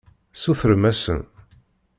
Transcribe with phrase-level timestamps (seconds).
[0.41, 1.19] Sutrem-asen.